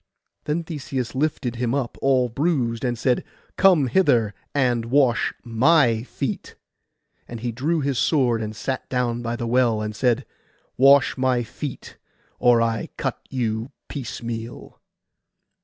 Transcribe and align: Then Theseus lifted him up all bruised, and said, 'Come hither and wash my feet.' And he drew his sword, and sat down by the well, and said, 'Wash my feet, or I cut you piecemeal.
Then 0.45 0.63
Theseus 0.63 1.13
lifted 1.13 1.57
him 1.57 1.75
up 1.75 1.95
all 2.01 2.27
bruised, 2.27 2.83
and 2.83 2.97
said, 2.97 3.23
'Come 3.55 3.85
hither 3.85 4.33
and 4.51 4.85
wash 4.85 5.31
my 5.43 6.01
feet.' 6.01 6.55
And 7.27 7.41
he 7.41 7.51
drew 7.51 7.81
his 7.81 7.99
sword, 7.99 8.41
and 8.41 8.55
sat 8.55 8.89
down 8.89 9.21
by 9.21 9.35
the 9.35 9.45
well, 9.45 9.79
and 9.79 9.95
said, 9.95 10.25
'Wash 10.75 11.17
my 11.19 11.43
feet, 11.43 11.97
or 12.39 12.63
I 12.63 12.89
cut 12.97 13.19
you 13.29 13.69
piecemeal. 13.89 14.79